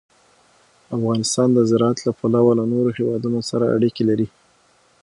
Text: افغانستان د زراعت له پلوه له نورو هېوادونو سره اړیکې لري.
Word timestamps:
افغانستان 0.97 1.47
د 1.53 1.59
زراعت 1.69 1.97
له 2.07 2.11
پلوه 2.19 2.51
له 2.59 2.63
نورو 2.71 2.89
هېوادونو 2.97 3.39
سره 3.49 3.65
اړیکې 3.75 4.03
لري. 4.09 4.27